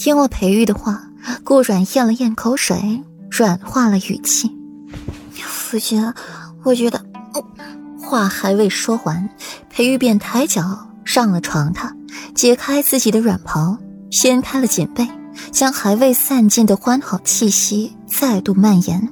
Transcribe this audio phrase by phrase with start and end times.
[0.00, 0.98] 听了裴玉的话，
[1.44, 4.50] 顾阮咽了咽口水，软化了语气
[5.30, 6.02] ：“夫君，
[6.64, 7.04] 我觉得……”
[8.00, 9.28] 话还未说完，
[9.68, 11.92] 裴玉便抬脚上了床榻，
[12.34, 13.76] 解开自己的软袍，
[14.10, 15.06] 掀开了锦被，
[15.52, 19.06] 将还未散尽的欢好气息再度蔓延。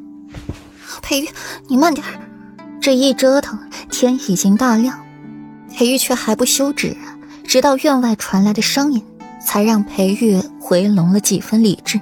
[1.02, 1.28] 裴玉，
[1.68, 2.02] 你慢点
[2.80, 3.58] 这一折腾，
[3.90, 4.98] 天已经大亮，
[5.76, 6.96] 裴玉却还不休止，
[7.44, 9.04] 直到院外传来的声音。
[9.40, 12.00] 才让裴玉回笼了几分理智。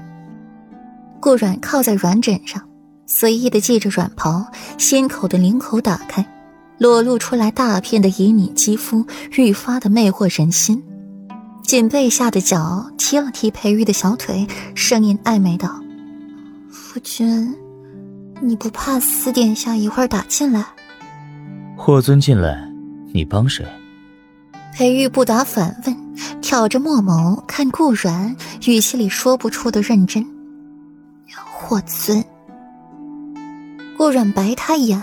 [1.20, 2.62] 顾软靠在软枕上，
[3.06, 4.46] 随意的系着软袍，
[4.78, 6.24] 心口的领口打开，
[6.78, 9.04] 裸露出来大片的旖旎肌肤，
[9.36, 10.82] 愈发的魅惑人心。
[11.62, 15.80] 锦被下的脚踢了踢裴玉的小腿，声音暧昧道
[16.70, 17.52] ：“夫君，
[18.40, 20.64] 你不怕四殿下一会儿打进来？”
[21.76, 22.70] 霍尊进来，
[23.12, 23.66] 你帮谁？
[24.72, 26.05] 裴玉不答反问。
[26.46, 28.36] 挑着墨眸看顾软，
[28.68, 30.24] 语气里说不出的认真。
[31.44, 32.24] 霍尊，
[33.98, 35.02] 顾软白他一眼，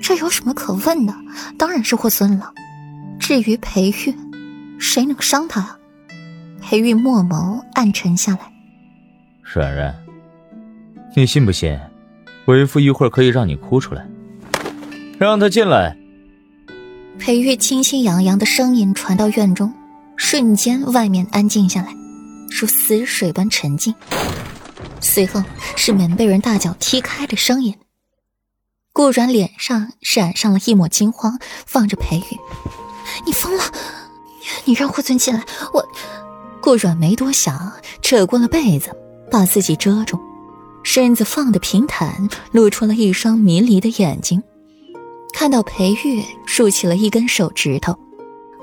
[0.00, 1.14] 这有什么可问的？
[1.58, 2.52] 当然是霍尊了。
[3.18, 4.14] 至于裴玉，
[4.78, 5.76] 谁能伤他啊？
[6.62, 8.52] 裴玉墨眸暗沉下来。
[9.42, 9.92] 软软，
[11.16, 11.76] 你信不信，
[12.46, 14.06] 为父一会儿可以让你哭出来？
[15.18, 15.96] 让他进来。
[17.18, 19.72] 裴玉清清扬扬的声音传到院中。
[20.20, 21.94] 瞬间，外面安静下来，
[22.50, 23.94] 如死水般沉静。
[25.00, 25.42] 随后
[25.76, 27.74] 是门被人大脚踢开的声音。
[28.92, 31.38] 顾软脸上染上了一抹惊慌，
[31.72, 32.36] 望着裴玉
[33.24, 33.62] ：“你疯了！
[34.64, 35.88] 你让霍尊进来，我……”
[36.60, 38.90] 顾软没多想，扯过了被子，
[39.30, 40.18] 把自己遮住，
[40.82, 44.42] 身子放得平坦，露出了一双迷离的眼睛。
[45.32, 47.96] 看到裴玉竖起了一根手指头，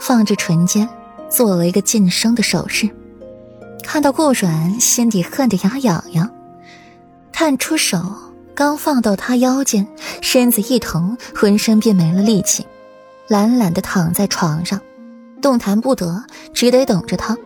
[0.01, 0.87] 放着唇间。
[1.29, 2.89] 做了一个噤声的手势，
[3.83, 6.29] 看到顾软心底恨得牙痒痒，
[7.31, 8.01] 探出手
[8.53, 9.87] 刚放到他腰间，
[10.21, 12.65] 身子一疼，浑身便没了力气，
[13.27, 14.79] 懒懒的躺在床上，
[15.41, 16.23] 动弹不得，
[16.53, 17.37] 只得等着他。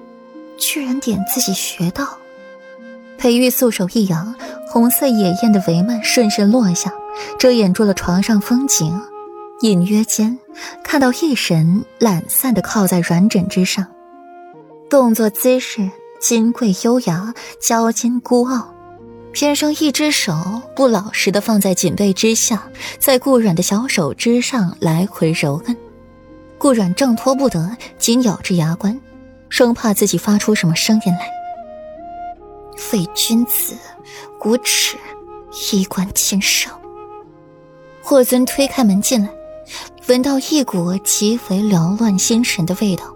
[0.57, 2.17] 居然点自己穴道，
[3.17, 4.35] 裴玉素手一扬，
[4.67, 6.93] 红色野艳的帷幔顺势落下，
[7.39, 9.01] 遮掩住了床上风景。
[9.61, 10.39] 隐约间
[10.81, 13.85] 看到一神懒散的靠在软枕之上，
[14.89, 15.89] 动作姿势
[16.21, 18.73] 金贵优雅，娇矜孤傲。
[19.33, 20.33] 偏生一只手
[20.75, 22.63] 不老实的放在锦被之下，
[22.99, 25.75] 在顾软的小手之上来回揉摁。
[26.57, 28.97] 顾软挣脱不得，紧咬着牙关，
[29.49, 31.29] 生怕自己发出什么声音来。
[32.77, 33.75] 废君子，
[34.45, 34.95] 无耻，
[35.73, 36.71] 衣冠禽兽！
[38.01, 39.29] 霍尊推开门进来。
[40.09, 43.15] 闻到一股极为缭乱心神的味道，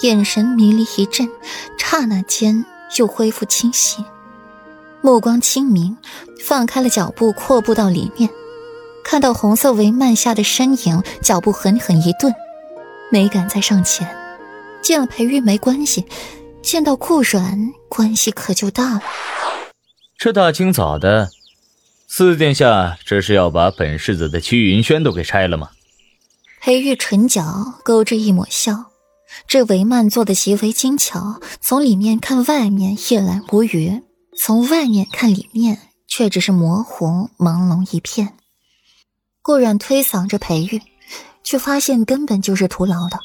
[0.00, 1.28] 眼神迷离一阵，
[1.76, 2.64] 刹那间
[2.98, 4.02] 又恢复清晰，
[5.02, 5.94] 目光清明，
[6.42, 8.30] 放开了脚步，阔步到里面，
[9.04, 12.32] 看到红色帷幔下的身影，脚步狠狠一顿，
[13.12, 14.08] 没敢再上前。
[14.80, 16.06] 见了裴玉没关系，
[16.62, 19.02] 见到顾软关系可就大了。
[20.16, 21.28] 这大清早的，
[22.08, 25.68] 四殿下这是要把本世子的屈云轩都给拆了吗？
[26.66, 28.90] 裴玉唇角勾着一抹笑，
[29.46, 34.02] 这帷幔做的极为精巧，从里面看外面一览无余，
[34.36, 38.36] 从外面看里面却只是模糊朦胧一片。
[39.42, 40.82] 顾然推搡着裴玉，
[41.44, 43.20] 却发现根本就是徒劳的，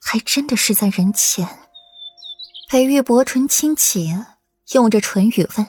[0.00, 1.46] 还真的是在人前。
[2.70, 4.16] 裴玉薄唇轻启，
[4.72, 5.66] 用着唇语问：“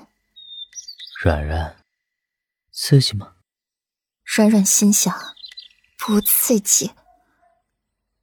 [1.21, 1.75] 软软，
[2.71, 3.33] 刺激吗？”
[4.23, 5.32] 软软心想。
[6.05, 6.91] 不刺激。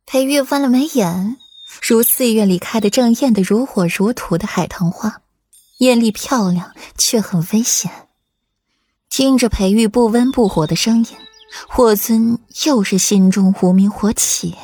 [0.05, 1.39] 裴玉翻了眉眼，
[1.81, 5.23] 如四月里开的正艳的如火如荼的海棠花，
[5.79, 7.91] 艳丽漂亮，却很危险。
[9.09, 11.07] 听着裴玉不温不火的声音，
[11.71, 14.59] 霍尊又是心中无名火起。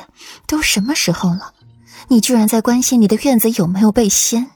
[0.45, 1.55] 都什么时候了，
[2.09, 4.51] 你居然在关心你的院子有没有被掀？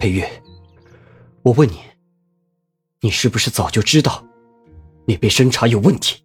[0.00, 0.24] 裴玉，
[1.42, 1.78] 我问你，
[3.00, 4.24] 你是不是早就知道
[5.06, 6.23] 你被生查有问题？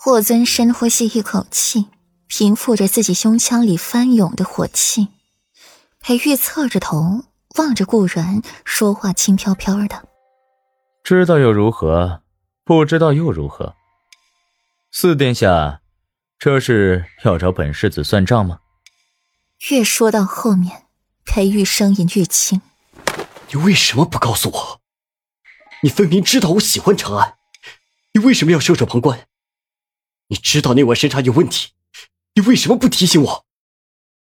[0.00, 1.88] 霍尊深呼吸一口气，
[2.28, 5.08] 平复着自己胸腔里翻涌的火气。
[5.98, 7.24] 裴玉侧着头
[7.56, 10.08] 望着顾然，说话轻飘飘的
[11.02, 12.22] ：“知道又如何？
[12.62, 13.74] 不知道又如何？
[14.92, 15.80] 四殿下，
[16.38, 18.60] 这是要找本世子算账吗？”
[19.68, 20.84] 越说到后面，
[21.24, 22.62] 裴玉声音越轻
[23.50, 24.80] ：“你为什么不告诉我？
[25.82, 27.34] 你分明知道我喜欢长安，
[28.12, 29.26] 你为什么要袖手旁观？”
[30.28, 31.70] 你知道那晚审查有问题，
[32.34, 33.46] 你为什么不提醒我？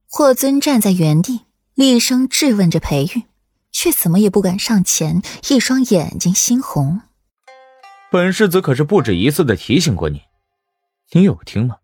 [0.08, 1.42] 霍尊站在原地，
[1.76, 3.24] 厉声质问着裴玉，
[3.72, 7.02] 却怎么也不敢上前，一双眼睛猩红。
[8.12, 10.22] 本世子可是不止一次的提醒过你，
[11.12, 11.78] 你有听吗？